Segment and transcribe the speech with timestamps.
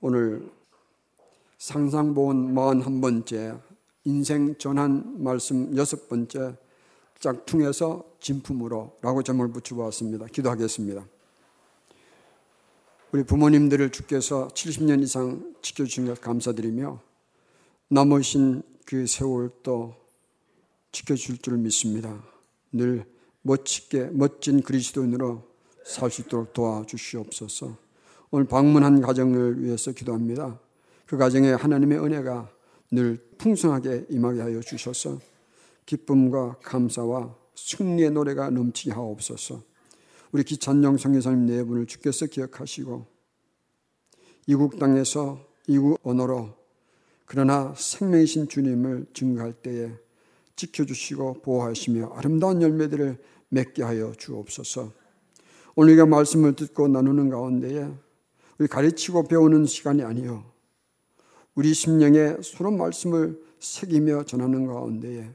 [0.00, 0.50] 오늘
[1.58, 3.60] 상상본 41번째
[4.04, 6.54] 인생 전환 말씀 여섯 번째
[7.18, 10.26] 짝퉁에서 진품으로 라고 점을 붙여보았습니다.
[10.26, 11.06] 기도하겠습니다.
[13.12, 17.00] 우리 부모님들을 주께서 70년 이상 지켜주신 것 감사드리며
[17.88, 19.94] 남으신 그 세월도
[20.92, 22.22] 지켜줄 줄 믿습니다.
[22.70, 23.06] 늘
[23.40, 25.42] 멋지게 멋진 그리스도인으로
[25.84, 27.85] 살 수 있도록 도와주시옵소서.
[28.36, 30.60] 오늘 방문한 가정을 위해서 기도합니다.
[31.06, 32.50] 그 가정에 하나님의 은혜가
[32.90, 35.18] 늘 풍성하게 임하게 하여 주셔서
[35.86, 39.62] 기쁨과 감사와 승리의 노래가 넘치게 하옵소서.
[40.32, 43.06] 우리 기찬영 성교사님 네 분을 주께서 기억하시고
[44.48, 46.50] 이국 땅에서 이국 언어로
[47.24, 49.92] 그러나 생명이신 주님을 증거할 때에
[50.56, 53.16] 지켜주시고 보호하시며 아름다운 열매들을
[53.48, 54.92] 맺게 하여 주옵소서.
[55.74, 58.04] 오늘 우리가 말씀을 듣고 나누는 가운데에
[58.58, 60.44] 우리 가르치고 배우는 시간이 아니요.
[61.54, 65.30] 우리 심령에 서로 말씀을 새기며 전하는 가운데에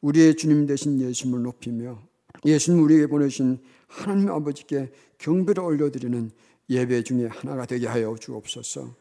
[0.00, 2.00] 우리의 주님 되신 예수님을 높이며
[2.44, 6.30] 예수님 우리에게 보내신 하나님 아버지께 경배를 올려드리는
[6.68, 8.94] 예배 중에 하나가 되게 하여 주옵소서.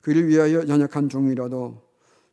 [0.00, 1.82] 그를 위하여 연약한 종이라도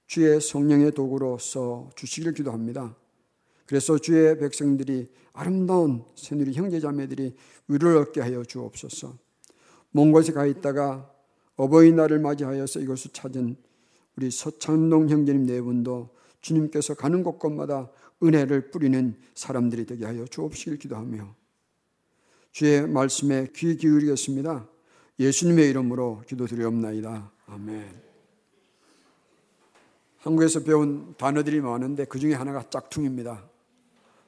[0.06, 2.96] 주의 성령의 도구로 써 주시기를 기도합니다.
[3.66, 7.36] 그래서 주의 백성들이 아름다운 새누리 형제자매들이
[7.68, 9.27] 위를 얻게 하여 주옵소서.
[9.92, 11.12] 먼 곳에 가 있다가
[11.56, 13.56] 어버이날을 맞이하여서 이것을 찾은
[14.16, 16.10] 우리 서창동 형제님 네 분도
[16.42, 17.90] 주님께서 가는 곳곳마다
[18.24, 21.36] 은혜를 뿌리는 사람들이 되게 하여 주옵시길 기도하며
[22.52, 24.68] 주의 말씀에 귀 기울이겠습니다.
[25.20, 27.32] 예수님의 이름으로 기도드리옵나이다.
[27.48, 28.08] 아멘.
[30.20, 33.48] 한국에서 배운 단어들이 많은데 그 중에 하나가 짝퉁입니다.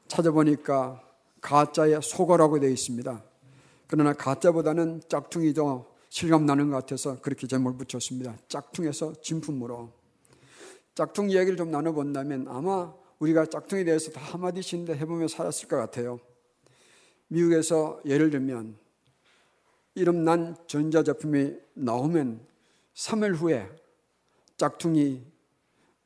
[0.07, 1.03] 찾아보니까
[1.41, 3.23] 가짜의 속어라고 되어 있습니다.
[3.89, 8.37] 그러나 가짜보다는 짝퉁이 더 실감 나는 것 같아서 그렇게 제목을 붙였습니다.
[8.47, 9.91] 짝퉁에서 진품으로.
[10.93, 16.19] 짝퉁 이야기를 좀 나눠본다면 아마 우리가 짝퉁에 대해서 다 한마디씩 해보며 살았을 것 같아요.
[17.29, 18.77] 미국에서 예를 들면
[19.95, 22.45] 이름 난 전자제품이 나오면
[22.93, 23.69] 3일 후에
[24.55, 25.25] 짝퉁이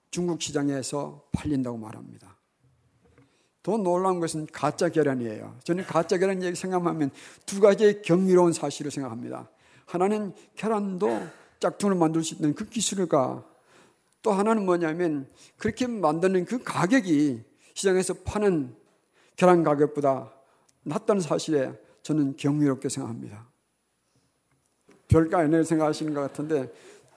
[0.09, 2.32] 중국 시장에서 팔린다고 말합니다.
[3.63, 5.57] 더 놀라운 것은 가짜 계란이에요.
[5.63, 7.09] 저는 가짜 계란 얘기 생각하면
[7.45, 9.49] 두 가지의 경이로운 사실을 생각합니다.
[9.85, 11.27] 하나는 계란도
[11.61, 13.45] 짝퉁을 만들 수 있는 그 기술과
[14.21, 17.41] 또 하나는 뭐냐면 그렇게 만드는 그 가격이
[17.73, 18.75] 시장에서 파는
[19.37, 20.31] 계란 가격보다
[20.83, 21.71] 낮다는 사실에
[22.01, 23.47] 저는 경이롭게 생각합니다.
[25.07, 26.71] 별거 아니라고 생각하시는 것 같은데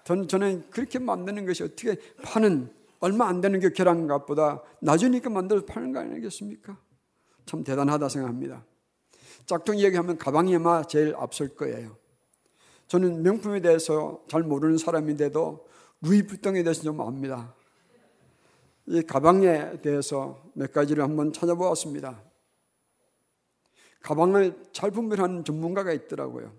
[0.05, 2.71] 저는 그렇게 만드는 것이 어떻게 파는
[3.07, 6.77] 얼마 안 되는 게 계란값보다 낮으니까 만들어서 파는 거 아니겠습니까?
[7.47, 8.65] 참 대단하다 생각합니다.
[9.47, 11.97] 짝퉁 얘기하면 가방이 아마 제일 앞설 거예요.
[12.89, 15.69] 저는 명품에 대해서 잘 모르는 사람인데도
[16.01, 17.55] 루이부통에 대해서 좀 압니다.
[18.87, 22.21] 이 가방에 대해서 몇 가지를 한번 찾아보았습니다.
[24.01, 26.53] 가방을 잘 분별하는 전문가가 있더라고요.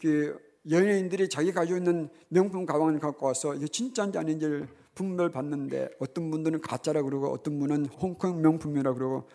[0.00, 0.38] 그
[0.70, 7.02] 연예인들이 자기 가지고 있는 명품 가방을 갖고 와서 이게 진짜인지 아닌지를 분별받는데 어떤 분들은 가짜라
[7.02, 9.28] 그러고 어떤 분은 홍콩 명품이라 그러고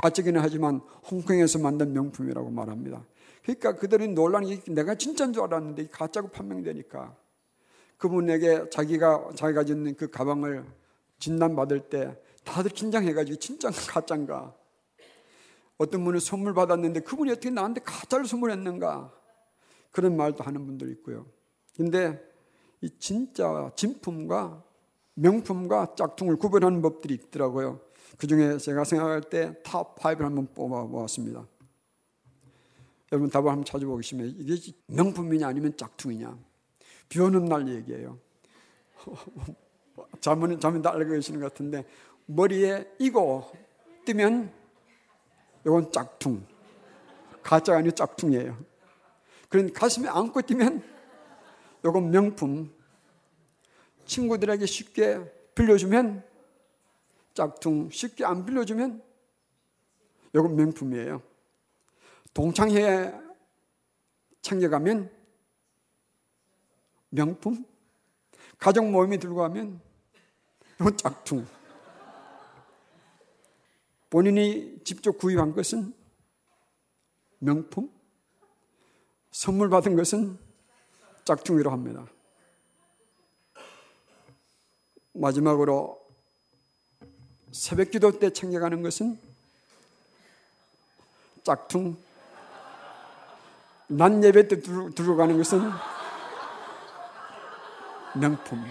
[0.00, 0.80] 가짜기는 하지만
[1.10, 3.04] 홍콩에서 만든 명품이라고 말합니다.
[3.42, 7.16] 그러니까 그들은 논란이 내가 진짜인 줄 알았는데 가짜고 판명되니까
[7.98, 10.64] 그분에게 자기가 자기가 짓는 그 가방을
[11.18, 14.54] 진단받을 때 다들 긴장해가지고 진짜 가짜인가
[15.78, 19.12] 어떤 분은 선물 받았는데 그분이 어떻게 나한테 가짜를 선물했는가
[19.90, 21.26] 그런 말도 하는 분들 있고요.
[21.76, 22.22] 근데
[22.80, 24.62] 이 진짜 진품과
[25.18, 27.80] 명품과 짝퉁을 구별하는 법들이 있더라고요.
[28.16, 31.46] 그 중에 제가 생각할 때 top 5를 한번 뽑아보았습니다.
[33.12, 36.38] 여러분 답을 한번 찾아보시면 이게 명품이냐 아니면 짝퉁이냐.
[37.08, 38.18] 비 오는 날 얘기예요.
[40.20, 41.84] 잠은, 잠은 달고 계시는 것 같은데
[42.26, 43.50] 머리에 이거
[44.04, 44.52] 뜨면
[45.64, 46.46] 이건 짝퉁.
[47.42, 48.56] 가짜가 아니고 짝퉁이에요.
[49.48, 50.82] 그런 가슴에 안고 뛰면
[51.84, 52.77] 이건 명품.
[54.08, 55.20] 친구들에게 쉽게
[55.54, 56.24] 빌려주면
[57.34, 59.02] 짝퉁, 쉽게 안 빌려주면
[60.34, 61.22] 이건 명품이에요.
[62.34, 63.12] 동창회에
[64.42, 65.10] 챙겨가면
[67.10, 67.64] 명품,
[68.58, 69.80] 가족 모임에 들고 가면
[70.80, 71.46] 이건 짝퉁.
[74.10, 75.92] 본인이 직접 구입한 것은
[77.38, 77.90] 명품,
[79.30, 80.38] 선물 받은 것은
[81.24, 82.06] 짝퉁이라고 합니다.
[85.18, 85.98] 마지막으로
[87.50, 89.18] 새벽 기도 때 챙겨가는 것은
[91.42, 91.96] 짝퉁.
[93.88, 95.60] 난 예배 때 들어가는 것은
[98.20, 98.64] 명품.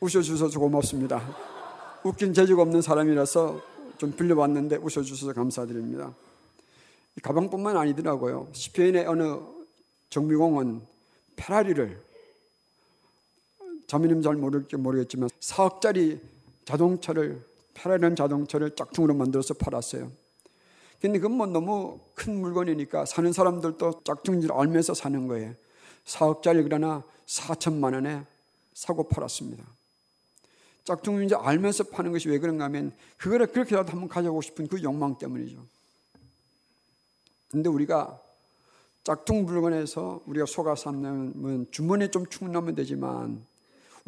[0.00, 1.20] 웃어주셔서 고맙습니다.
[2.04, 3.60] 웃긴 재주가 없는 사람이라서
[3.98, 6.14] 좀 빌려봤는데 웃어주셔서 감사드립니다.
[7.22, 8.48] 가방뿐만 아니더라고요.
[8.52, 9.40] 시편의 어느
[10.08, 10.80] 정비공은
[11.36, 12.09] 페라리를
[13.90, 16.20] 자매님 잘 모를지 모르겠지만 4억짜리
[16.64, 17.44] 자동차를
[17.74, 20.12] 페라리는 자동차를 짝퉁으로 만들어서 팔았어요.
[21.00, 25.54] 근데 그건 뭐 너무 큰 물건이니까 사는 사람들도 짝퉁인 줄 알면서 사는 거예요.
[26.04, 28.24] 4억짜리 그러나 4천만 원에
[28.74, 29.64] 사고 팔았습니다.
[30.84, 35.66] 짝퉁인지 알면서 파는 것이 왜 그런가 하면 그거를 그렇게라도 한번 가져보고 싶은 그 욕망 때문이죠.
[37.50, 38.22] 근데 우리가
[39.02, 43.49] 짝퉁 물건에서 우리가 속아 삼는 주머니에 좀 충나면 되지만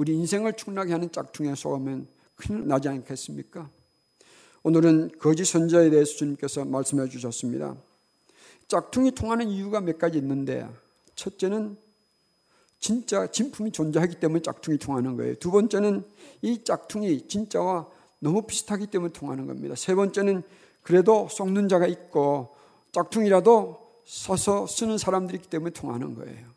[0.03, 3.71] 우리 인생을 충나게 하는 짝퉁에 속으면 큰일 나지 않겠습니까?
[4.65, 7.77] 오늘은 거짓 선자에 대해서 주님께서 말씀해 주셨습니다.
[8.67, 10.69] 짝퉁이 통하는 이유가 몇 가지 있는데
[11.15, 11.77] 첫째는
[12.81, 15.37] 진짜 진품이 존재하기 때문에 짝퉁이 통하는 거예요.
[15.37, 16.03] 두 번째는
[16.43, 17.87] 이 짝퉁이 진짜와
[18.19, 19.77] 너무 비슷하기 때문에 통하는 겁니다.
[19.77, 20.43] 세 번째는
[20.83, 22.57] 그래도 속는 자가 있고
[22.91, 26.49] 짝퉁이라도 서서 쓰는 사람들이 있기 때문에 통하는 거예요.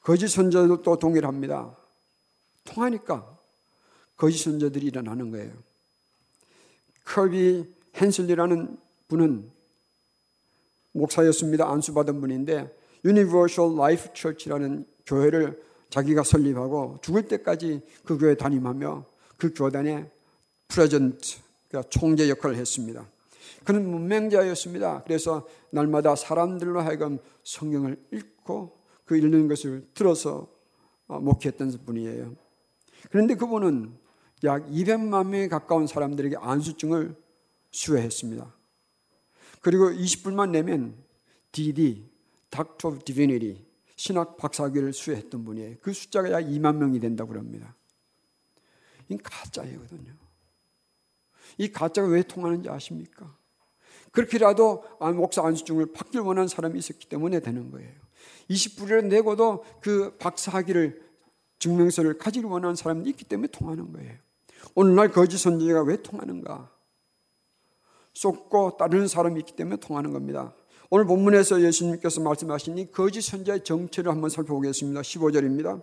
[0.00, 1.87] 거짓 선자들도 동일합니다.
[2.68, 3.38] 통하니까
[4.16, 5.52] 거짓 선자들이 일어나는 거예요.
[7.04, 8.76] 커비 헨슬리라는
[9.08, 9.50] 분은
[10.92, 11.68] 목사였습니다.
[11.70, 19.06] 안수받은 분인데 Universal Life Church라는 교회를 자기가 설립하고 죽을 때까지 그 교회 다니면서
[19.38, 20.10] 그 교단의
[20.66, 21.38] 프레젠트,
[21.68, 23.06] 그러니까 총재 역할을 했습니다.
[23.64, 25.04] 그는 문맹자였습니다.
[25.04, 30.48] 그래서 날마다 사람들로 하여금 성경을 읽고 그 읽는 것을 들어서
[31.06, 32.47] 어, 목회했던 분이에요.
[33.10, 33.96] 그런데 그분은
[34.44, 37.16] 약 200만 명에 가까운 사람들에게 안수증을
[37.70, 38.54] 수여했습니다.
[39.60, 40.96] 그리고 20불만 내면
[41.52, 42.08] DD,
[42.50, 43.64] Doctor of Divinity,
[43.96, 45.76] 신학 박사학위를 수여했던 분이에요.
[45.82, 47.74] 그 숫자가 약 2만 명이 된다고 합니다.
[49.08, 50.12] 이 가짜이거든요.
[51.56, 53.36] 이 가짜가 왜 통하는지 아십니까?
[54.12, 54.84] 그렇게라도
[55.16, 57.90] 목사 안수증을 받길 원하는 사람이 있었기 때문에 되는 거예요.
[58.50, 61.07] 20불을 내고도 그 박사학위를
[61.58, 64.14] 증명서를 가지기 원하는 사람이 있기 때문에 통하는 거예요.
[64.74, 66.70] 오늘날 거짓 선지자가 왜 통하는가?
[68.14, 70.54] 쏟고 따르는 사람이 있기 때문에 통하는 겁니다.
[70.90, 75.00] 오늘 본문에서 예수님께서 말씀하신 이 거짓 선지자의 정체를 한번 살펴보겠습니다.
[75.02, 75.82] 15절입니다.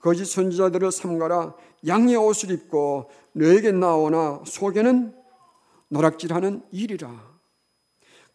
[0.00, 1.54] 거짓 선지자들을 삼가라
[1.86, 5.14] 양의 옷을 입고 너에게 나오나 속에는
[5.88, 7.30] 노락질하는 일이라.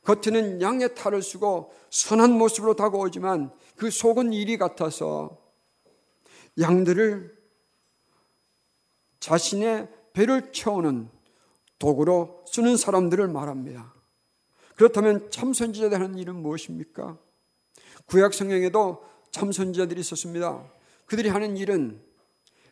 [0.03, 5.44] 겉에는 양의 탈을 쓰고 선한 모습으로 다가오지만 그 속은 일이 같아서
[6.59, 7.35] 양들을
[9.19, 11.09] 자신의 배를 채우는
[11.79, 13.93] 도구로 쓰는 사람들을 말합니다.
[14.75, 17.17] 그렇다면 참선지자들 하는 일은 무엇입니까?
[18.05, 20.65] 구약 성경에도 참선지자들이 있었습니다.
[21.05, 22.01] 그들이 하는 일은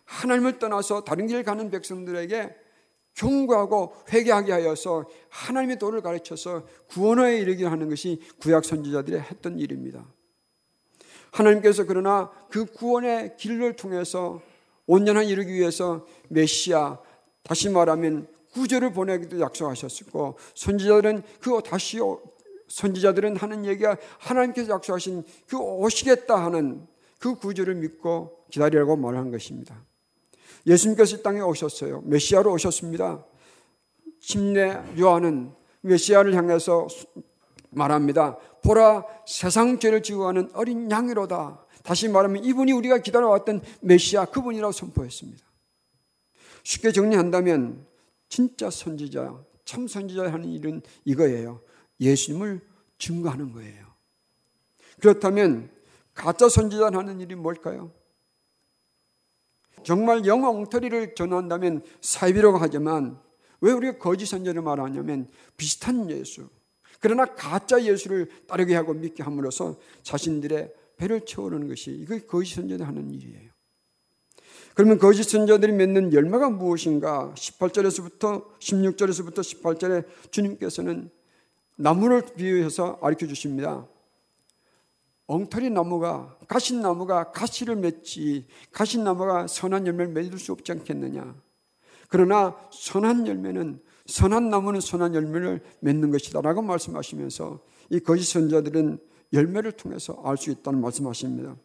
[0.06, 2.56] 하나님을 떠나서 다른 길 가는 백성들에게
[3.16, 10.06] 경고하고 회개하게 하여서 하나님의 도를 가르쳐서 구원에 이르게 하는 것이 구약 선지자들이 했던 일입니다.
[11.34, 14.42] 하나님께서 그러나 그 구원의 길을 통해서
[14.86, 17.00] 온전한 이루기 위해서 메시아
[17.44, 22.00] 다시 말하면 구절을 보내기도 약속하셨고 선지자들은 그 다시
[22.68, 26.88] 선지자들은 하는 얘기가 하나님께서 약속하신 그 오시겠다 하는
[27.20, 29.84] 그 구절을 믿고 기다리라고 말한 것입니다.
[30.68, 32.02] 예수님께서 이 땅에 오셨어요.
[32.06, 33.26] 메시아로 오셨습니다.
[34.22, 36.88] 침례 요한은 메시아를 향해서
[37.72, 38.38] 말합니다.
[38.64, 41.66] 보라 세상 죄를 지고 가는 어린 양이로다.
[41.84, 45.44] 다시 말하면 이분이 우리가 기다려왔던 메시아 그분이라고 선포했습니다.
[46.64, 47.86] 쉽게 정리한다면
[48.30, 51.62] 진짜 선지자, 참 선지자 하는 일은 이거예요.
[52.00, 52.62] 예수님을
[52.98, 53.86] 증거하는 거예요.
[55.00, 55.70] 그렇다면
[56.14, 57.92] 가짜 선지자 하는 일이 뭘까요?
[59.84, 63.20] 정말 영어 엉터리를 전한다면 사이비라고 하지만
[63.60, 66.50] 왜 우리가 거짓 선지자를 말하냐면 비슷한 예수.
[67.04, 73.12] 그러나 가짜 예수를 따르게 하고 믿게 함으로써 자신들의 배를 채우는 것이 이거 거짓 선지자 하는
[73.12, 73.52] 일이에요.
[74.74, 77.34] 그러면 거짓 선자들이 맺는 열매가 무엇인가?
[77.36, 81.10] 18절에서부터 16절에서부터 18절에 주님께서는
[81.76, 83.86] 나무를 비유해서 가르쳐 주십니다.
[85.28, 91.36] 엉터리 나무가 가신 나무가 가시를 맺지 가신 나무가 선한 열매를 맺을 수 없지 않겠느냐.
[92.08, 99.00] 그러나 선한 열매는 선한 나무는 선한 열매를 맺는 것이다라고 말씀하시면서 이 거짓 선자들은
[99.32, 101.56] 열매를 통해서 알 수 있다는 말씀하십니다.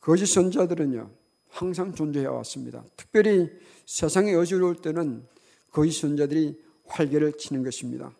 [0.00, 1.10] 거짓 선자들은요,
[1.48, 2.84] 항상 존재해 왔습니다.
[2.96, 3.50] 특별히
[3.86, 5.26] 세상이 어지러울 때는
[5.70, 8.12] 거짓 선자들이 활개를 치는 것입니다.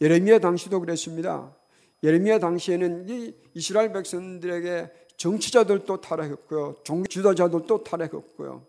[0.00, 1.56] 예레미야 당시도 그랬습니다.
[2.02, 6.76] 예레미야 당시에는 이 이스라엘 백성들에게 정치자들도 타락했고요.
[6.84, 8.66] 종교 지도자들도 타락했고요.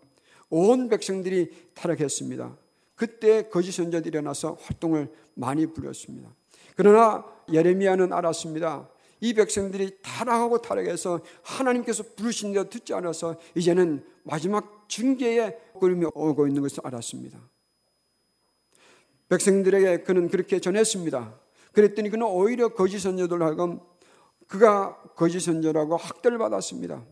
[0.50, 2.56] 온 백성들이 타락했습니다.
[2.94, 6.34] 그때 거짓 선자들이 일어나서 활동을 많이 부렸습니다.
[6.74, 8.88] 그러나 예레미야는 알았습니다.
[9.20, 16.62] 이 백성들이 타락하고 타락해서 하나님께서 부르신 대로 듣지 않아서 이제는 마지막 징계의 걸음이 오고 있는
[16.62, 17.38] 것을 알았습니다.
[19.28, 21.34] 백성들에게 그는 그렇게 전했습니다.
[21.72, 23.80] 그랬더니 그는 오히려 거짓 선자들 하금
[24.46, 27.04] 그가 거짓 선자라고 학대를 받았습니다.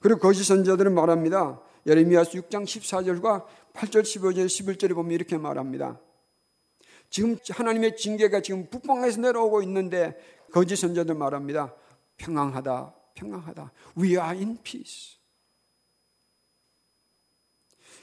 [0.00, 1.60] 그리고 거짓 선자들은 말합니다.
[1.86, 6.00] 예레미야서 6장 14절과 8절, 15절, 11절에 보면 이렇게 말합니다.
[7.10, 10.16] 지금 하나님의 징계가 지금 북방에서 내려오고 있는데
[10.52, 11.74] 거짓 선자들 말합니다.
[12.16, 13.72] 평안하다, 평안하다.
[13.98, 15.16] We are in peace.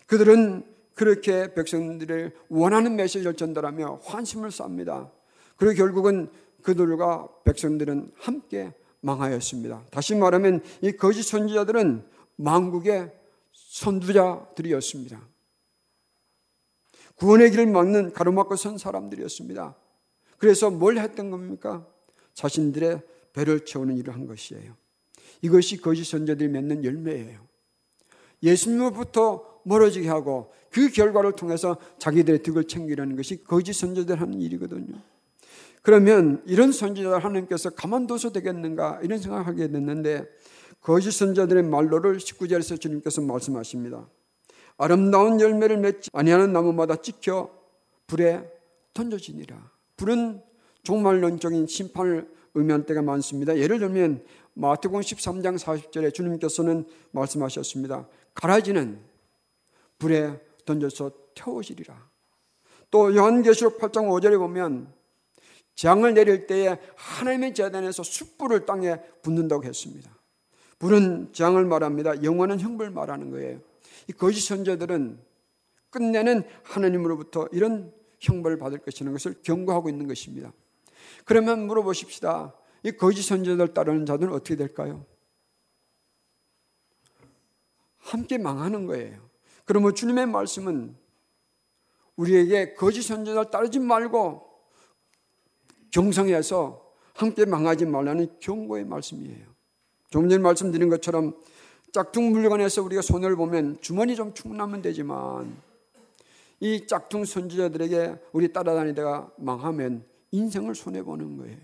[0.06, 0.64] 그들은
[0.94, 5.12] 그렇게 백성들을 원하는 메시지를 전달하며 환심을 쌉니다.
[5.58, 6.30] 그리고 결국은
[6.62, 9.86] 그들과 백성들은 함께 망하였습니다.
[9.92, 13.12] 다시 말하면 이 거짓 선지자들은 망국의
[13.74, 15.20] 선두자들이었습니다.
[17.16, 19.76] 구원의 길을 막는 가로막고 선 사람들이었습니다.
[20.38, 21.88] 그래서 뭘 했던 겁니까?
[22.34, 23.02] 자신들의
[23.34, 24.76] 배를 채우는 일을 한 것이에요.
[25.42, 27.40] 이것이 거짓 선자들이 맺는 열매예요.
[28.44, 35.02] 예수님으로부터 멀어지게 하고 그 결과를 통해서 자기들의 득을 챙기려는 것이 거짓 선자들 하는 일이거든요.
[35.82, 40.28] 그러면 이런 선지자를 하나님께서 가만둬서 되겠는가 이런 생각하게 됐는데
[40.84, 44.08] 거짓 선자들의 말로를 19절에서 주님께서 말씀하십니다.
[44.78, 47.50] 아름다운 열매를 맺지 아니하는 나무마다 찍혀
[48.06, 48.44] 불에
[48.94, 49.72] 던져지니라.
[49.96, 50.44] 불은
[50.84, 53.58] 종말론적인 심판을 의미한 때가 많습니다.
[53.58, 54.26] 예를 들면
[54.56, 58.08] 마태복음 13장 40절에 주님께서는 말씀하셨습니다.
[58.34, 59.00] 가라지는
[59.98, 62.10] 불에 던져서 태워지리라.
[62.92, 64.94] 또 요한계시록 8장 5절에 보면
[65.76, 70.14] 재앙을 내릴 때에 하나님의 재단에서 숯불을 땅에 붓는다고 했습니다.
[70.80, 72.24] 불은 재앙을 말합니다.
[72.24, 73.60] 영원한 형벌 말하는 거예요.
[74.08, 75.20] 이 거짓 선자들은
[75.90, 80.52] 끝내는 하나님으로부터 이런 형벌을 받을 것이라는 것을 경고하고 있는 것입니다.
[81.26, 82.54] 그러면 물어보십시다.
[82.84, 85.06] 이 거짓 선자들 따르는 자들은 어떻게 될까요?
[87.98, 89.30] 함께 망하는 거예요.
[89.66, 90.98] 그러면 주님의 말씀은
[92.16, 94.50] 우리에게 거짓 선자들 따르지 말고
[95.92, 99.53] 경성해서 함께 망하지 말라는 경고의 말씀이에요.
[100.14, 101.36] 좀 전에 말씀드린 것처럼
[101.92, 105.58] 짝퉁 물건에서 우리가 손을 보면 주머니 좀 충분하면 되지만
[106.60, 111.58] 이 짝퉁 선지자들에게 우리 따라다니다가 망하면 인생을 손해보는 거예요.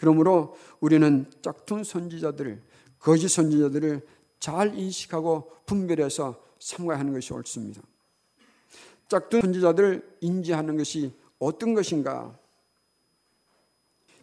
[0.00, 2.60] 그러므로 우리는 짝퉁 선지자들,
[2.98, 4.04] 거짓 선지자들을
[4.40, 7.80] 잘 인식하고 분별해서 삼가야 하는 것이 옳습니다.
[9.06, 12.36] 짝퉁 선지자들을 인지하는 것이 어떤 것인가?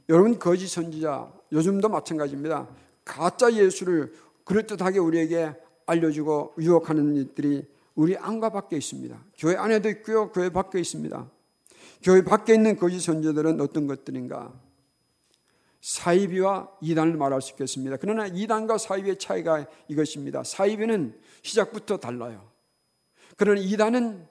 [0.10, 2.68] 여러분 거짓 선지자 요즘도 마찬가지입니다.
[3.04, 4.14] 가짜 예수를
[4.46, 5.54] 그럴듯하게 우리에게
[5.86, 7.66] 알려주고 유혹하는 일들이
[7.96, 9.24] 우리 안과 밖에 있습니다.
[9.38, 11.30] 교회 안에도 있고요, 교회 밖에 있습니다.
[12.04, 14.54] 교회 밖에 있는 거짓 선지자들은 어떤 것들인가?
[15.82, 17.98] 사이비와 이단을 말할 수 있겠습니다.
[17.98, 20.44] 그러나 이단과 사이비의 차이가 이것입니다.
[20.44, 22.50] 사이비는 시작부터 달라요.
[23.36, 24.28] 그러나 이단은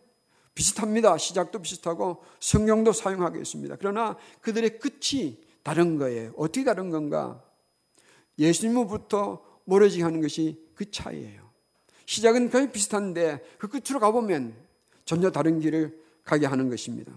[0.54, 1.16] 비슷합니다.
[1.18, 3.76] 시작도 비슷하고 성경도 사용하겠습니다.
[3.78, 6.32] 그러나 그들의 끝이 다른 거예요.
[6.36, 7.42] 어떻게 다른 건가?
[8.40, 11.48] 예수님으로부터 멀어지게 하는 것이 그 차이예요.
[12.06, 14.54] 시작은 거의 비슷한데 그 끝으로 가보면
[15.04, 17.12] 전혀 다른 길을 가게 하는 것입니다.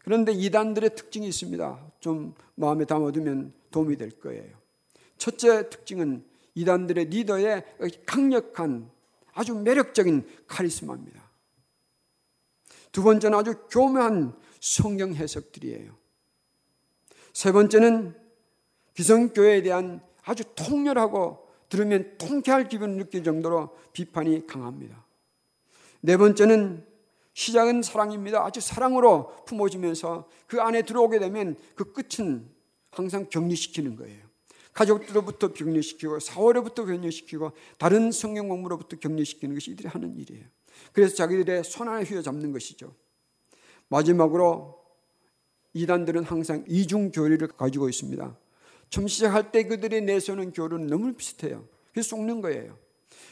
[0.00, 1.92] 그런데 이단들의 특징이 있습니다.
[2.00, 4.56] 좀 마음에 담아두면 도움이 될 거예요.
[5.16, 7.64] 첫째 특징은 이단들의 리더의
[8.04, 8.90] 강력한
[9.32, 11.22] 아주 매력적인 카리스마입니다.
[12.92, 15.96] 두 번째는 아주 교묘한 성경 해석들이에요.
[17.32, 18.14] 세 번째는
[18.94, 25.04] 기성교회에 대한 아주 통렬하고 들으면 통쾌할 기분을 느낄 정도로 비판이 강합니다.
[26.00, 26.84] 네 번째는
[27.32, 28.44] 시작은 사랑입니다.
[28.44, 32.48] 아주 사랑으로 품어지면서 그 안에 들어오게 되면 그 끝은
[32.90, 34.24] 항상 격리시키는 거예요.
[34.72, 40.44] 가족들로부터 격리시키고 사월로부터 격리시키고 다른 성경 공부로부터 격리시키는 것이 이들이 하는 일이에요.
[40.92, 42.94] 그래서 자기들의 손 안에 휘어잡는 것이죠.
[43.88, 44.82] 마지막으로
[45.72, 48.36] 이단들은 항상 이중 교리를 가지고 있습니다.
[48.90, 51.66] 처음 시작할 때 그들이 내세우는 교리는 너무 비슷해요.
[51.92, 52.78] 그래서 속는 거예요.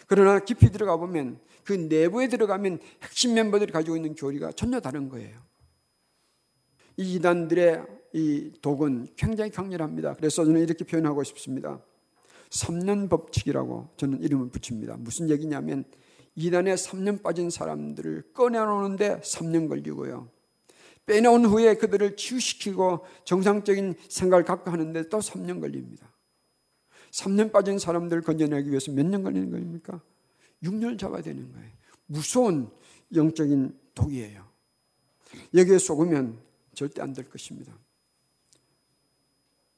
[0.06, 5.38] 그러나 깊이 들어가 보면 그 내부에 들어가면 핵심 멤버들이 가지고 있는 교리가 전혀 다른 거예요.
[6.96, 10.14] 이 이단들의 이 독은 굉장히 강렬합니다.
[10.14, 11.80] 그래서 저는 이렇게 표현하고 싶습니다.
[12.50, 14.96] 3년 법칙이라고 저는 이름을 붙입니다.
[14.96, 15.84] 무슨 얘기냐면
[16.36, 20.28] 이단에 3년 빠진 사람들을 꺼내놓는데 3년 걸리고요.
[21.06, 26.10] 빼놓은 후에 그들을 치유시키고 정상적인 생각을 갖고 하는데 또 3년 걸립니다.
[27.10, 30.00] 3년 빠진 사람들을 건져내기 위해서 몇 년 걸리는 겁니까?
[30.62, 31.70] 6년을 잡아야 되는 거예요.
[32.06, 32.70] 무서운
[33.14, 34.44] 영적인 독이에요.
[35.54, 36.38] 여기에 속으면
[36.74, 37.72] 절대 안 될 것입니다.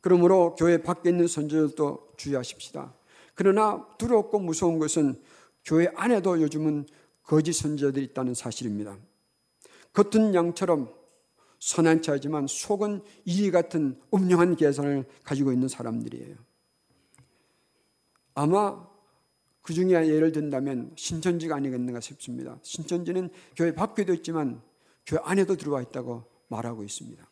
[0.00, 2.94] 그러므로 교회 밖에 있는 선조들도 주의하십시다.
[3.34, 5.20] 그러나 두렵고 무서운 것은
[5.64, 6.86] 교회 안에도 요즘은
[7.24, 8.96] 거짓 선지자들이 있다는 사실입니다.
[9.92, 10.94] 겉은 양처럼
[11.66, 16.36] 선한 차지만 속은 이리 같은 음흉한 계산을 가지고 있는 사람들이에요.
[18.34, 18.88] 아마
[19.62, 22.56] 그 중에 예를 든다면 신천지가 아니겠는가 싶습니다.
[22.62, 24.62] 신천지는 교회 밖에도 있지만
[25.04, 27.28] 교회 안에도 들어와 있다고 말하고 있습니다.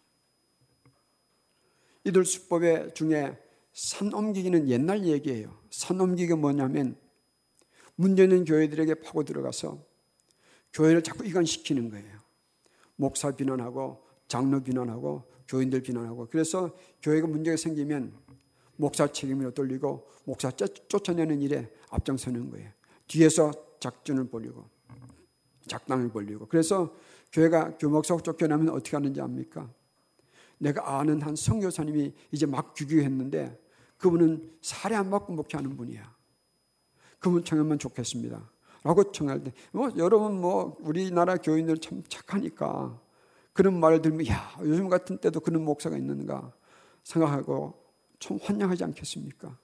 [2.03, 3.39] 이들 수법의 중에
[3.73, 5.57] 산 옮기기는 옛날 얘기예요.
[5.71, 6.97] 산 옮기기가 뭐냐면
[7.95, 9.81] 문제는 교회들에게 파고 들어가서
[10.73, 12.21] 교회를 자꾸 이관시키는 거예요.
[12.97, 18.13] 목사 비난하고 장로 비난하고 교인들 비난하고 그래서 교회가 문제가 생기면
[18.77, 22.71] 목사 책임을 돌리고 목사 쫓아내는 일에 앞장서는 거예요.
[23.07, 24.69] 뒤에서 작전을 벌리고
[25.67, 26.95] 작당을 벌리고 그래서
[27.33, 29.71] 교회가 교목사 쫓겨나면 어떻게 하는지 압니까?
[30.59, 33.61] 내가 아는 한 성교사님이 이제 막 규규했는데
[33.99, 36.15] 그분은 살해 안 받고 목회하는 분이야.
[37.19, 38.51] 그분 청하면 좋겠습니다.
[38.83, 43.01] 라고 청할 때, 뭐, 여러분, 뭐, 우리나라 교인들 참 착하니까
[43.55, 46.53] 그런 말을 들으면, 야, 요즘 같은 때도 그런 목사가 있는가
[47.05, 47.73] 생각하고
[48.19, 49.57] 참 환영하지 않겠습니까?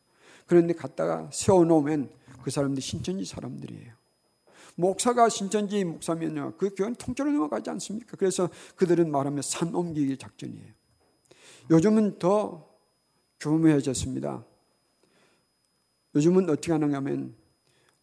[0.46, 2.08] 그런데 갔다가 세워놓으면
[2.42, 3.92] 그 사람들이 신천지 사람들이에요.
[4.76, 8.16] 목사가 신천지 목사면요, 그 교회는 통째로 넘어가지 않습니까?
[8.16, 10.72] 그래서 그들은 말하면 산 옮기기 작전이에요.
[11.70, 12.68] 요즘은 더
[13.40, 14.44] 교묘해졌습니다.
[16.14, 17.34] 요즘은 어떻게 하면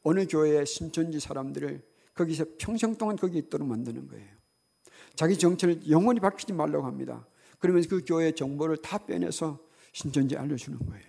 [0.04, 1.82] 어느 교회의 신천지 사람들을
[2.14, 4.37] 거기서 평생 동안 거기 있도록 만드는 거예요.
[5.18, 7.26] 자기 정체를 영원히 밝히지 말라고 합니다.
[7.58, 9.60] 그러면서 그 교회의 정보를 다 빼내서
[9.92, 11.04] 신천지 알려주는 거예요.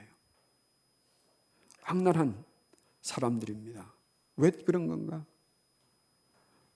[1.83, 2.43] 악랄한
[3.03, 3.93] 사람들입니다.
[4.39, 5.25] 왜 그런 건가?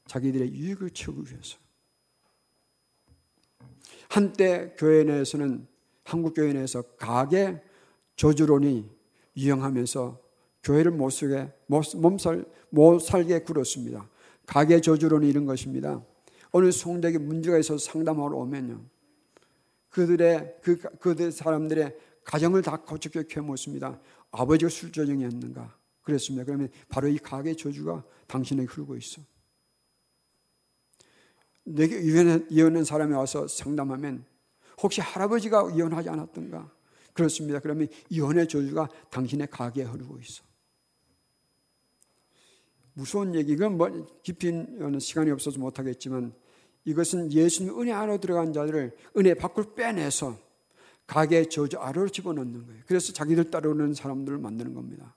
[0.06, 1.56] 자기들의 유익을 채우기 위해서.
[4.11, 5.66] 한때 교회 내에서는
[6.04, 7.62] 한국 교회 내에서 가계
[8.16, 8.90] 저주론이
[9.38, 10.20] 유행하면서
[10.64, 11.50] 교회를 못 쓰게,
[11.96, 14.06] 몸살, 못 살게 굴었습니다.
[14.44, 16.04] 가계 저주론이 이런 것입니다.
[16.52, 18.84] 어느 송댁에 문제가 있어서 상담하러 오면요.
[19.88, 24.00] 그들의, 그, 그들 사람들의 가정을 다 거쳤게 캐묻습니다.
[24.30, 25.76] 아버지가 술조정이었는가?
[26.02, 26.44] 그랬습니다.
[26.44, 29.22] 그러면 바로 이 가계 저주가 당신에게 흐르고 있어.
[31.64, 34.24] 내게 이혼한 사람이 와서 상담하면
[34.82, 36.70] 혹시 할아버지가 이혼하지 않았던가?
[37.12, 37.60] 그렇습니다.
[37.60, 40.42] 그러면 이혼의 저주가 당신의 가게에 흐르고 있어.
[42.94, 43.88] 무서운 얘기, 이건 뭐
[44.22, 44.52] 깊이
[44.98, 46.34] 시간이 없어서 못하겠지만
[46.84, 50.36] 이것은 예수님 은혜 안으로 들어간 자들을 은혜 밖을 빼내서
[51.06, 52.82] 가게 저주 아래로 집어넣는 거예요.
[52.86, 55.14] 그래서 자기들 따르는 사람들을 만드는 겁니다.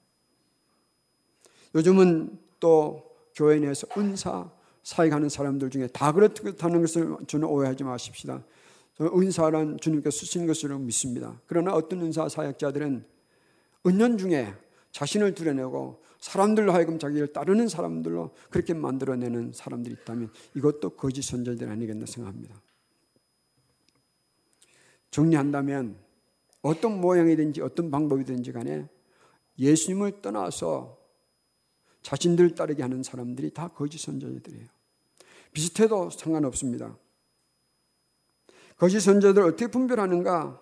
[1.74, 4.50] 요즘은 또 교회 내에서 은사
[4.84, 8.44] 사역하는 사람들 중에 다 그렇다는 것을 저는 오해하지 마십시다.
[9.02, 11.40] 은사란 주님께서 쓰시는 것으로 믿습니다.
[11.48, 13.06] 그러나 어떤 은사 사역자들은
[13.88, 14.54] 은연 중에
[14.92, 22.08] 자신을 드러내고 사람들로 하여금 자기를 따르는 사람들로 그렇게 만들어내는 사람들이 있다면 이것도 거짓 선전들 아니겠나
[22.08, 22.60] 생각합니다.
[25.12, 25.96] 정리한다면
[26.64, 28.90] 어떤 모양이든지 어떤 방법이든지 간에
[29.60, 30.98] 예수님을 떠나서
[32.02, 34.66] 자신들 따르게 하는 사람들이 다 거짓 선전자들이에요.
[35.54, 36.98] 비슷해도 상관없습니다.
[38.78, 40.60] 거짓 선자들 어떻게 분별하는가?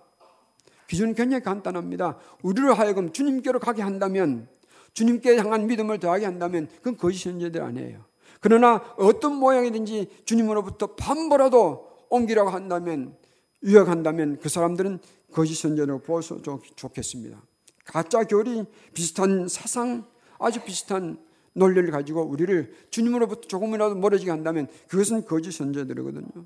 [0.88, 2.19] 기준은 굉장히 간단합니다.
[2.41, 4.49] 우리를 하여금 주님께로 가게 한다면,
[4.93, 8.06] 주님께 향한 믿음을 더하게 한다면, 그건 거짓 선자들 아니에요.
[8.39, 13.15] 그러나 어떤 모양이든지 주님으로부터 반보라도 옮기라고 한다면,
[13.63, 14.99] 유혹한다면 그 사람들은
[15.32, 16.41] 거짓 선자로 보서
[16.75, 17.41] 좋겠습니다.
[17.86, 20.06] 가짜 교리, 비슷한 사상,
[20.39, 21.17] 아주 비슷한
[21.53, 26.45] 논리를 가지고 우리를 주님으로부터 조금이라도 멀어지게 한다면 그것은 거짓 선자들이거든요.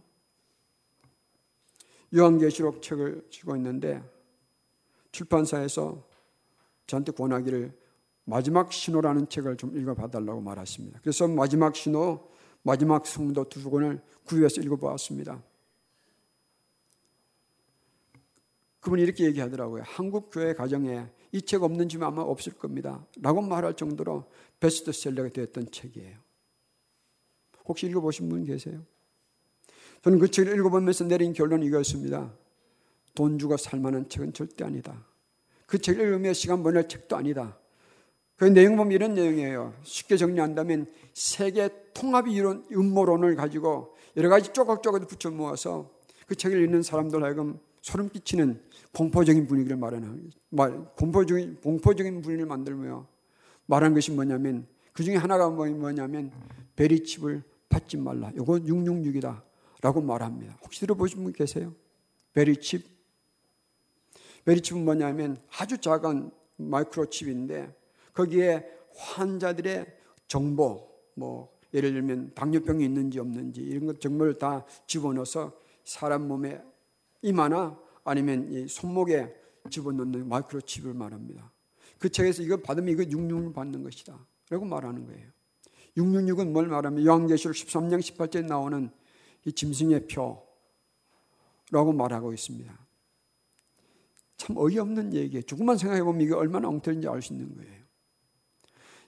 [2.15, 4.01] 요한계시록 책을 쥐고 있는데
[5.12, 6.05] 출판사에서
[6.86, 7.73] 저한테 권하기를
[8.29, 10.99] 마지막 신호라는 책을 좀 읽어봐 달라고 말하십니다.
[11.01, 12.29] 그래서 마지막 신호,
[12.61, 15.41] 마지막 성도 두 권을 구입해서 읽어보았습니다.
[18.81, 19.83] 그분이 이렇게 얘기하더라고요.
[19.85, 23.05] 한국 교회 가정에 이 책 없는 집은 아마 없을 겁니다.
[23.21, 24.25] 라고 말할 정도로
[24.59, 26.17] 베스트셀러가 되었던 책이에요.
[27.63, 28.83] 혹시 읽어보신 분 계세요?
[30.01, 32.33] 저는 그 책을 읽어보면서 내린 결론이 이거였습니다.
[33.15, 35.05] 돈 주고 살 만한 책은 절대 아니다.
[35.65, 37.57] 그 책을 읽으며 시간 보낼 책도 아니다.
[38.38, 39.73] 그 내용 보면 이런 내용이에요.
[39.82, 45.89] 쉽게 정리한다면 세계 통합 이론, 음모론을 가지고 여러 가지 조각조각 붙여 모아서
[46.28, 48.62] 그 책을 읽는 사람들 하여금 소름 끼치는
[48.93, 53.08] 공포적인 분위기를 말하는 말 공포적인 공포적인 분위기를 만들며
[53.65, 56.32] 말하는 것이 뭐냐면 그 중에 하나가 뭐, 뭐냐면
[56.76, 58.32] 베리칩을 받지 말라.
[58.36, 59.41] 이거 666이다.
[59.82, 60.58] 라고 말합니다.
[60.63, 61.73] 혹시 들어보신 분 계세요?
[62.34, 62.86] 베리칩?
[64.45, 67.73] 베리칩은 뭐냐면 아주 작은 마이크로칩인데
[68.17, 69.86] 거기에 환자들의
[70.27, 75.53] 정보, 뭐 예를 들면 당뇨병이 있는지 없는지 이런 것 정보를 다 집어넣어서
[75.84, 76.60] 사람 몸에
[77.21, 79.36] 이마나 아니면 이 손목에
[79.69, 81.51] 집어넣는 마이크로칩을 말합니다.
[81.99, 84.17] 그 책에서 이거 받으면 이거 666을 받는 것이다.
[84.49, 85.27] 라고 말하는 거예요.
[85.97, 88.89] 666은 뭘 말하면 요한계시록 13장 18절에 나오는
[89.45, 92.88] 이 짐승의 표라고 말하고 있습니다.
[94.38, 95.43] 참 어이없는 얘기예요.
[95.43, 97.87] 조금만 생각해 보면 이게 얼마나 엉터리인지 알 수 있는 거예요.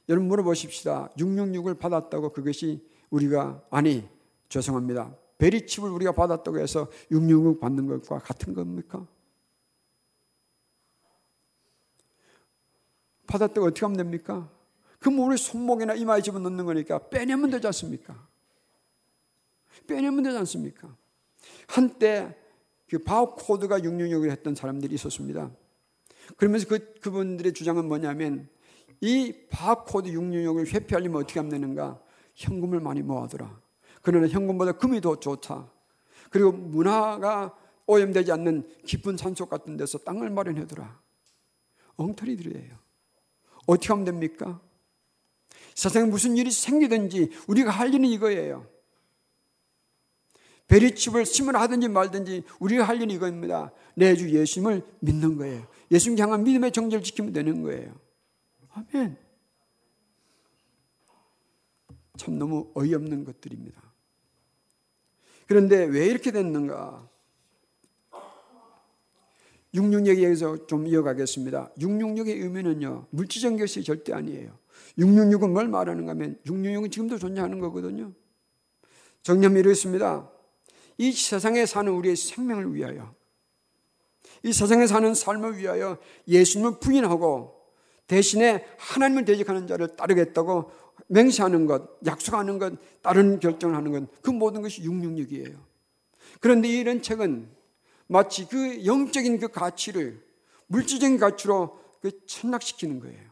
[0.09, 1.11] 여러분 물어보십시다.
[1.17, 4.07] 666을 받았다고 그것이 우리가 아니
[4.49, 5.15] 죄송합니다.
[5.37, 9.07] 베리칩을 우리가 받았다고 해서 666 받는 것과 같은 겁니까?
[13.27, 14.49] 받았다고 어떻게 하면 됩니까?
[14.99, 18.27] 그럼 우리 손목이나 이마에 집어넣는 거니까 빼내면 되지 않습니까?
[19.87, 20.93] 빼내면 되지 않습니까?
[21.67, 22.35] 한때
[22.89, 25.51] 그 바코드가 666을 했던 사람들이 있었습니다.
[26.35, 28.49] 그러면서 그, 그분들의 주장은 뭐냐면
[29.01, 32.01] 이 바코드 666을 회피하려면 어떻게 하면 되는가?
[32.35, 33.59] 현금을 많이 모아두라.
[34.01, 35.71] 그러나 현금보다 금이 더 좋다.
[36.29, 40.99] 그리고 문화가 오염되지 않는 깊은 산속 같은 데서 땅을 마련해두라.
[41.97, 42.77] 엉터리들이에요.
[43.65, 44.61] 어떻게 하면 됩니까?
[45.75, 48.67] 세상에 무슨 일이 생기든지 우리가 할 일은 이거예요.
[50.67, 53.71] 베리칩을 심을 하든지 말든지 우리가 할 일은 이거입니다.
[53.95, 55.67] 내 주 예수님을 믿는 거예요.
[55.91, 57.93] 예수님 향한 믿음의 정죄를 지키면 되는 거예요.
[58.71, 59.17] 아멘.
[62.17, 63.81] 참 너무 어이없는 것들입니다.
[65.47, 67.09] 그런데 왜 이렇게 됐는가?
[69.73, 71.71] 666에서 좀 이어가겠습니다.
[71.77, 74.57] 666의 의미는요, 물질적 것이 절대 아니에요.
[74.97, 78.11] 666은 뭘 말하는가 하면 666은 지금도 존재하는 거거든요.
[79.23, 80.29] 정념이 이렇습니다.
[80.97, 83.13] 이 세상에 사는 우리의 생명을 위하여,
[84.43, 87.58] 이 세상에 사는 삶을 위하여 예수님을 부인하고
[88.09, 90.71] 대신에 하나님을 대적하는 자를 따르겠다고
[91.07, 95.55] 맹세하는 것, 약속하는 것, 다른 결정을 하는 것, 그 모든 것이 666이에요.
[96.41, 97.47] 그런데 이런 책은
[98.07, 100.25] 마치 그 영적인 그 가치를
[100.67, 103.29] 물질적인 가치로 그 천락시키는 거예요.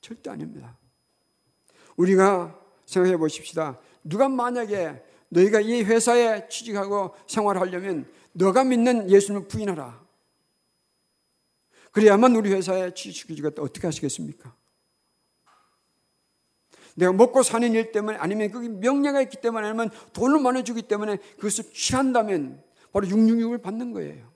[0.00, 0.78] 절대 아닙니다.
[1.96, 3.78] 우리가 생각해 보십시다.
[4.02, 10.05] 누가 만약에 너희가 이 회사에 취직하고 생활하려면 너가 믿는 예수님을 부인하라.
[11.96, 13.62] 그래야만 우리 회사에 취직시키겠다.
[13.62, 14.54] 어떻게 하시겠습니까?
[16.94, 21.16] 내가 먹고 사는 일 때문에 아니면 거기 명예가 있기 때문에 아니면 돈을 많이 주기 때문에
[21.36, 24.30] 그것을 취한다면 바로 666을 받는 거예요.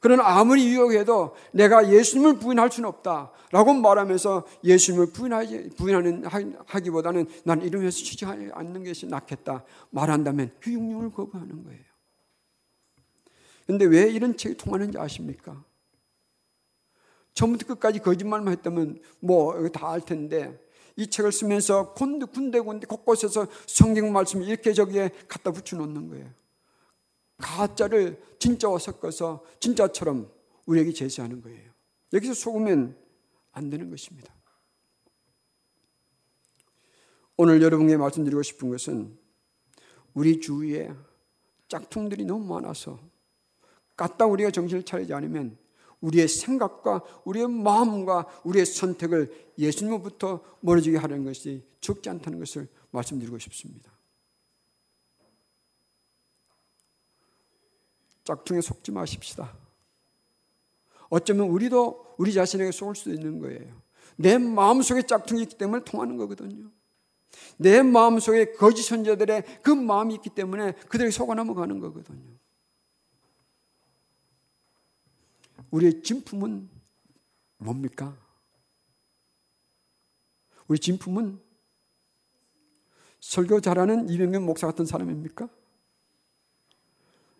[0.00, 6.24] 그러나 아무리 유혹해도 내가 예수님을 부인할 수는 없다라고 말하면서 예수님을 부인하지, 부인하는
[6.64, 11.84] 하기보다는 난 이름에서 취직하지 않는 것이 낫겠다 말한다면 그 육령을 거부하는 거예요.
[13.66, 15.62] 그런데 왜 이런 책이 통하는지 아십니까?
[17.36, 20.58] 처음부터 끝까지 거짓말만 했다면 뭐 다 알 텐데
[20.96, 26.30] 이 책을 쓰면서 군데 군데 군데 곳곳에서 성경 말씀을 이렇게 저기에 갖다 붙여 놓는 거예요.
[27.36, 30.30] 가짜를 진짜와 섞어서 진짜처럼
[30.64, 31.70] 우리에게 제시하는 거예요.
[32.14, 32.96] 여기서 속으면
[33.52, 34.34] 안 되는 것입니다.
[37.36, 39.18] 오늘 여러분에게 말씀드리고 싶은 것은
[40.14, 40.94] 우리 주위에
[41.68, 42.98] 짝퉁들이 너무 많아서
[43.96, 45.58] 까딱 우리가 정신을 차리지 않으면
[46.06, 53.90] 우리의 생각과 우리의 마음과 우리의 선택을 예수님으로부터 멀어지게 하는 것이 적지 않다는 것을 말씀드리고 싶습니다.
[58.22, 59.52] 짝퉁에 속지 마십시다.
[61.08, 63.82] 어쩌면 우리도 우리 자신에게 속을 수도 있는 거예요.
[64.16, 66.70] 내 마음속에 짝퉁이 있기 때문에 통하는 거거든요.
[67.56, 72.35] 내 마음속에 거짓 선자들의 그 마음이 있기 때문에 그들이 속아 넘어가는 거거든요.
[75.70, 76.68] 우리의 진품은
[77.58, 78.16] 뭡니까?
[80.68, 81.40] 우리 진품은
[83.20, 85.48] 설교 잘하는 이병현 목사 같은 사람입니까?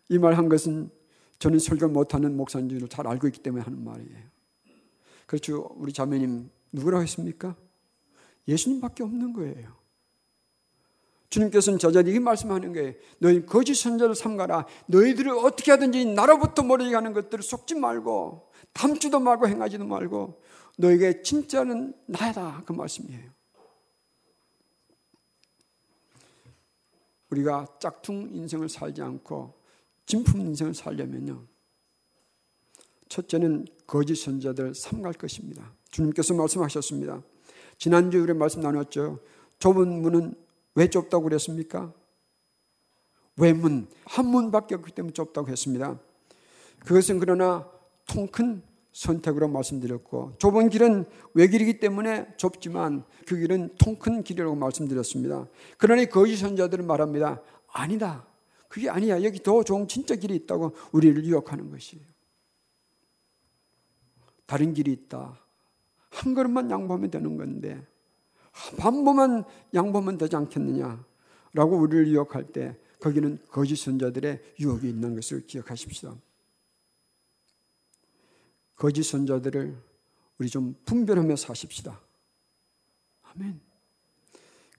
[0.09, 0.91] 이 말 한 것은
[1.39, 4.25] 저는 설교 못하는 목사인 줄잘 알고 있기 때문에 하는 말이에요.
[5.27, 5.69] 그렇죠.
[5.77, 7.57] 우리 자매님 누구라고 했습니까?
[8.49, 9.77] 예수님밖에 없는 거예요.
[11.37, 12.95] 주님께서는 이 말씀하는 거예요.
[13.19, 14.67] 너희 거짓 선자를 삼가라.
[14.87, 20.41] 너희들을 어떻게 하든지 나로부터 멀어지게 하는 것들을 속지 말고 담지도 말고 행하지도 말고
[20.79, 23.31] 너에게 진짜는 나다 그 말씀이에요.
[27.31, 29.55] 우리가 짝퉁 인생을 살지 않고
[30.07, 31.45] 진품 인생을 살려면요.
[33.09, 35.73] 첫째는 거짓 선자들 삼갈 것입니다.
[35.91, 37.23] 주님께서 말씀하셨습니다.
[37.79, 39.21] 지난주에 우리 말씀 나눴죠.
[39.59, 40.46] 좁은 문은
[40.77, 41.93] 왜 좁다고 그랬습니까?
[43.37, 45.99] 외문, 한 문밖에 없기 때문에 좁다고 했습니다.
[46.81, 47.69] 그것은 그러나
[48.07, 48.63] 통큰
[48.93, 55.49] 선택으로 말씀드렸고, 좁은 길은 외길이기 때문에 좁지만 그 길은 통큰 길이라고 말씀드렸습니다.
[55.77, 57.43] 그러니 거짓 선자들은 말합니다.
[57.73, 58.27] 아니다.
[58.69, 59.23] 그게 아니야.
[59.23, 62.05] 여기 더 좋은 진짜 길이 있다고 우리를 유혹하는 것이에요.
[64.47, 65.39] 다른 길이 있다.
[66.11, 67.87] 한 걸음만 양보하면 되는 건데,
[68.77, 71.05] 반 번만 양보하면 되지 않겠느냐.
[71.53, 76.15] 라고 우리를 유혹할 때, 거기는 거짓 선자들의 유혹이 있는 것을 기억하십시다.
[78.75, 79.77] 거짓 선자들을
[80.39, 82.01] 우리 좀 분별하며 사십시다.
[83.23, 83.61] 아멘.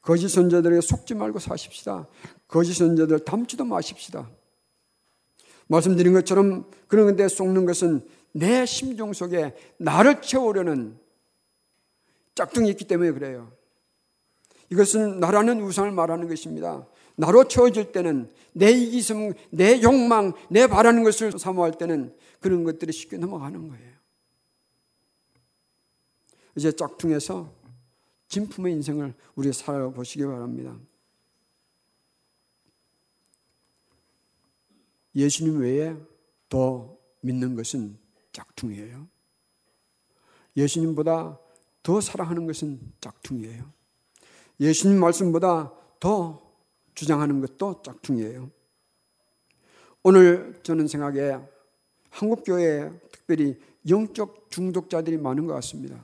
[0.02, 2.08] 거짓 선자들에게 속지 말고 사십시다.
[2.48, 4.30] 거짓 선자들 닮지도 마십시다.
[5.68, 10.98] 말씀드린 것처럼 그런 데 속는 것은 내 심정 속에 나를 채우려는
[12.36, 13.52] 짝퉁이 있기 때문에 그래요.
[14.70, 16.88] 이것은 나라는 우상을 말하는 것입니다.
[17.16, 23.18] 나로 채워질 때는 내 이기심, 내 욕망, 내 바라는 것을 사모할 때는 그런 것들이 쉽게
[23.18, 23.98] 넘어가는 거예요.
[26.56, 27.54] 이제 짝퉁에서
[28.28, 30.78] 진품의 인생을 우리 살아보시기 바랍니다.
[35.16, 35.96] 예수님 외에
[36.50, 37.98] 더 믿는 것은
[38.32, 39.08] 짝퉁이에요.
[40.56, 41.40] 예수님보다
[41.82, 43.77] 더 사랑하는 것은 짝퉁이에요.
[44.60, 46.42] 예수님 말씀보다 더
[46.96, 48.50] 주장하는 것도 짝퉁이에요.
[50.04, 51.38] 오늘 저는 생각에
[52.10, 56.04] 한국교회에 특별히 영적 중독자들이 많은 것 같습니다.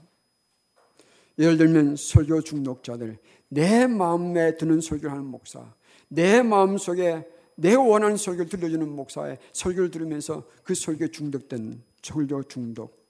[1.39, 3.17] 예를 들면 설교 중독자들,
[3.49, 5.73] 내 마음에 드는 설교를 하는 목사,
[6.07, 13.03] 내 마음 속에 내 원하는 설교를 들려주는 목사의 설교를 들으면서 그 설교에 중독된 설교 중독.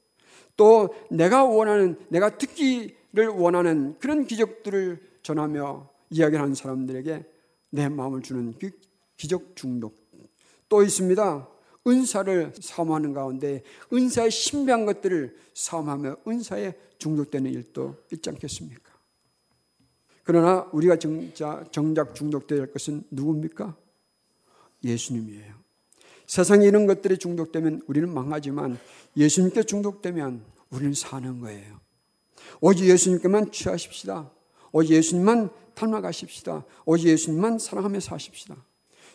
[0.56, 7.26] 또 내가 원하는, 내가 듣기를 원하는 그런 기적들을 전하며 이야기하는 사람들에게
[7.72, 8.72] 내 마음을 주는 그
[9.18, 10.04] 기적 중독.
[10.70, 11.50] 또 있습니다.
[11.86, 18.94] 은사를 사모하는 가운데 은사의 신비한 것들을 사모하며 은사에 중독되는 일도 있지 않겠습니까?
[20.24, 23.76] 그러나 우리가 정작, 정작 중독될 것은 누굽니까?
[24.84, 25.54] 예수님이에요.
[26.26, 28.78] 세상에 이런 것들이 중독되면 우리는 망하지만
[29.18, 31.80] 예수님께 중독되면 우리는 사는 거예요.
[32.62, 34.32] 오직 예수님께만 취하십시다.
[34.74, 36.66] 오직 예수님만 닮아가십시다.
[36.86, 38.58] 오직 예수님만 사랑하며 사십시다.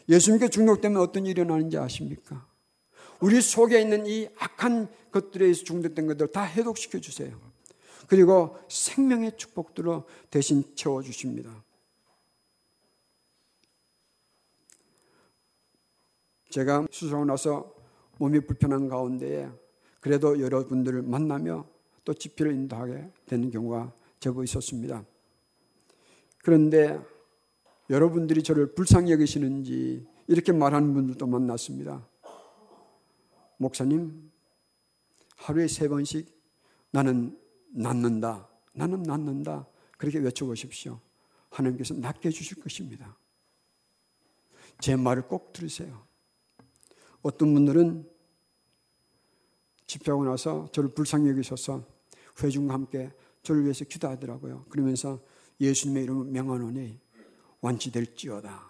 [0.08, 2.46] 예수님께 중독되면 어떤 일이 일어나는지 아십니까?
[3.20, 7.38] 우리 속에 있는 이 악한 것들에 중독된 것들 다 해독시켜 주세요.
[8.06, 11.62] 그리고 생명의 축복들로 대신 채워 주십니다.
[16.50, 17.74] 제가 수술하고 나서
[18.18, 19.50] 몸이 불편한 가운데에
[20.00, 21.66] 그래도 여러분들을 만나며
[22.04, 25.04] 또 집회를 인도하게 되는 경우가 제법 있었습니다.
[26.42, 26.98] 그런데
[27.90, 32.06] 여러분들이 저를 불쌍히 여기시는지 이렇게 말하는 분들도 만났습니다.
[33.56, 34.30] 목사님,
[35.36, 36.28] 하루에 세 번씩
[36.90, 37.38] 나는
[37.70, 38.48] 낫는다.
[38.74, 39.66] 나는 낫는다.
[39.96, 41.00] 그렇게 외쳐보십시오.
[41.50, 43.16] 하나님께서 낫게 해주실 것입니다.
[44.80, 46.06] 제 말을 꼭 들으세요.
[47.22, 48.08] 어떤 분들은
[49.86, 51.84] 집회하고 나서 저를 불쌍히 여기셔서
[52.40, 53.10] 회중과 함께
[53.42, 54.66] 저를 위해서 기도하더라고요.
[54.68, 55.20] 그러면서
[55.60, 56.98] 예수님의 이름을 명하노니
[57.60, 58.68] 완치될지어다.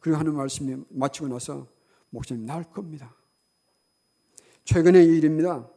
[0.00, 1.68] 그리고 하는 말씀이 마치고 나서
[2.10, 3.14] 목사님 나을 겁니다.
[4.64, 5.68] 최근의 일입니다.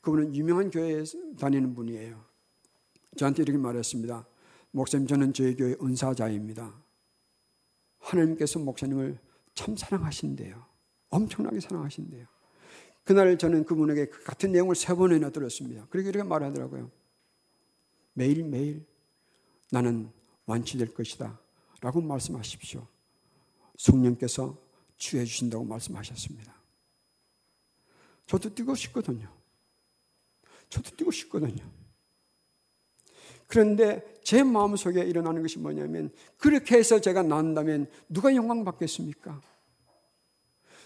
[0.00, 1.04] 그분은 유명한 교회에
[1.38, 2.24] 다니는 분이에요.
[3.16, 4.26] 저한테 이렇게 말했습니다.
[4.72, 6.74] 목사님 저는 저희 교회 은사자입니다.
[7.98, 9.18] 하나님께서 목사님을
[9.54, 10.64] 참 사랑하신대요.
[11.10, 12.26] 엄청나게 사랑하신대요.
[13.04, 15.86] 그날 저는 그분에게 그 같은 내용을 세 번이나 들었습니다.
[15.90, 16.90] 그리고 이렇게 말하더라고요.
[18.12, 18.86] 매일매일
[19.70, 20.10] 나는
[20.46, 21.38] 완치될 것이다.
[21.80, 22.86] 라고 말씀하십시오.
[23.76, 24.56] 성령께서
[24.98, 26.54] 취해 주신다고 말씀하셨습니다.
[28.26, 29.32] 저도 뛰고 싶거든요.
[30.68, 31.64] 저도 뛰고 싶거든요.
[33.46, 39.40] 그런데 제 마음속에 일어나는 것이 뭐냐면 그렇게 해서 제가 난다면 누가 영광 받겠습니까?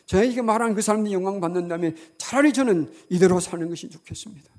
[0.06, 4.50] 저에게 말하는 그 사람들이 영광 받는다면 차라리 저는 이대로 사는 것이 좋겠습니다.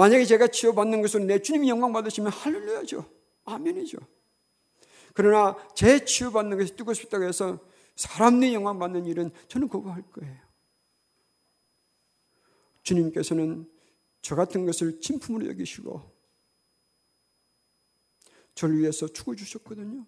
[0.00, 3.04] 만약에 제가 치유받는 것으로 내 주님이 영광 받으시면 할렐루야죠.
[3.44, 3.98] 아멘이죠.
[5.12, 7.58] 그러나 제 치유받는 것이 뜨고 싶다고 해서
[7.96, 10.38] 사람들이 영광 받는 일은 저는 그거 할 거예요.
[12.82, 13.70] 주님께서는
[14.22, 16.10] 저 같은 것을 진품으로 여기시고
[18.54, 20.06] 저를 위해서 죽어 주셨거든요.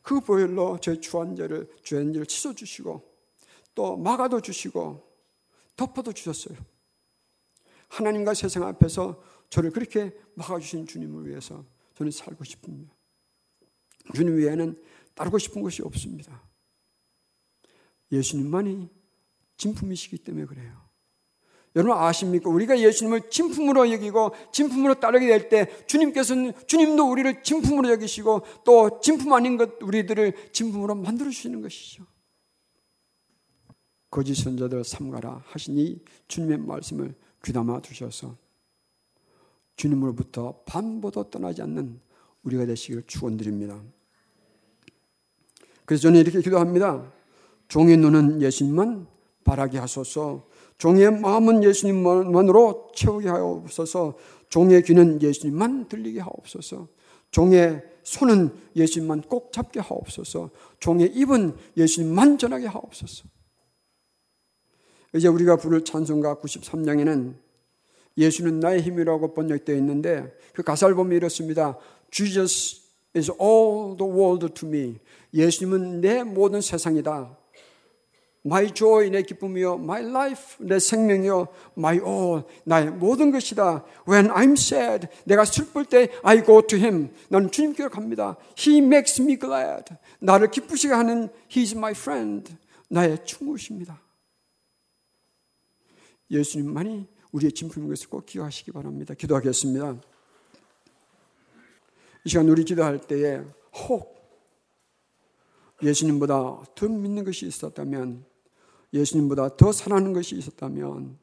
[0.00, 3.14] 그 보혈로 제 주한죄를 죄인을 치워 주시고
[3.74, 5.06] 또 막아도 주시고
[5.76, 6.56] 덮어도 주셨어요.
[7.88, 12.92] 하나님과 세상 앞에서 저를 그렇게 막아주신 주님을 위해서 저는 살고 싶습니다.
[14.14, 14.82] 주님 외에는
[15.14, 16.42] 따르고 싶은 것이 없습니다.
[18.12, 18.88] 예수님만이
[19.56, 20.86] 진품이시기 때문에 그래요.
[21.74, 22.48] 여러분 아십니까?
[22.48, 29.32] 우리가 예수님을 진품으로 여기고 진품으로 따르게 될 때 주님께서는 주님도 우리를 진품으로 여기시고 또 진품
[29.34, 32.04] 아닌 것 우리들을 진품으로 만들어 주시는 것이죠.
[34.10, 38.36] 거짓 선자들 삼가라 하시니 주님의 말씀을 귀담아 두셔서
[39.76, 42.00] 주님으로부터 반보도 떠나지 않는
[42.42, 43.80] 우리가 되시기를 축원드립니다.
[45.84, 47.12] 그래서 저는 이렇게 기도합니다.
[47.68, 49.06] 종의 눈은 예수님만
[49.44, 50.46] 바라게 하소서.
[50.78, 54.16] 종의 마음은 예수님만으로 채우게 하옵소서.
[54.48, 56.88] 종의 귀는 예수님만 들리게 하옵소서.
[57.30, 60.50] 종의 손은 예수님만 꼭 잡게 하옵소서.
[60.78, 63.28] 종의 입은 예수님만 전하게 하옵소서.
[65.16, 67.34] 이제 우리가 부를 찬송가 93장에는
[68.18, 71.78] 예수는 나의 힘이라고 번역되어 있는데 그 가사를 보면 이렇습니다.
[72.10, 72.82] Jesus
[73.14, 74.98] is all the world to me.
[75.34, 77.36] 예수님은 내 모든 세상이다.
[78.46, 79.74] My joy, 내 기쁨이요.
[79.74, 81.48] My life, 내 생명이요.
[81.76, 83.84] My all, 나의 모든 것이다.
[84.08, 87.10] When I'm sad, 내가 슬플 때 I go to Him.
[87.28, 88.36] 나는 주님께로 갑니다.
[88.56, 89.92] He makes me glad.
[90.20, 92.54] 나를 기쁘시게 하는 He's my friend.
[92.88, 94.05] 나의 친구십니다.
[96.30, 99.14] 예수님만이 우리의 진품인 것을 꼭 기억하시기 바랍니다.
[99.14, 100.00] 기도하겠습니다.
[102.24, 103.42] 이 시간 우리 기도할 때에
[103.88, 104.16] 혹
[105.82, 108.24] 예수님보다 더 믿는 것이 있었다면,
[108.92, 111.18] 예수님보다 더 사랑하는 것이 있었다면,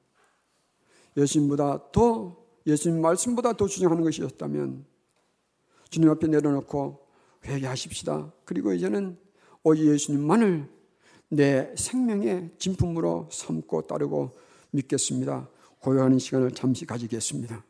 [1.18, 2.38] 예수님보다 더,
[2.68, 4.86] 예수님 말씀보다 더 주장하는 것이 있었다면,
[5.90, 7.06] 주님 앞에 내려놓고
[7.46, 8.32] 회개하십시다.
[8.46, 9.18] 그리고 이제는
[9.64, 10.70] 오직 예수님만을
[11.30, 14.32] 내 생명의 진품으로 삼고 따르고
[14.74, 15.50] 믿겠습니다.
[15.80, 17.64] 고요하는 시간을 잠시 가지겠습니다.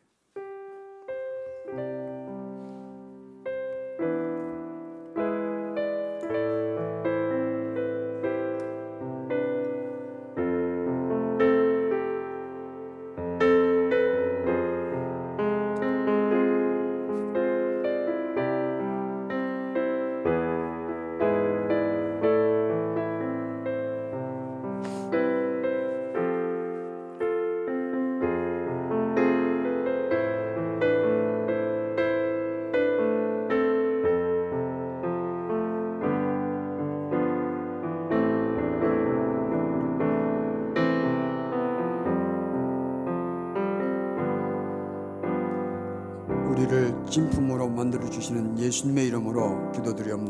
[49.94, 50.23] 우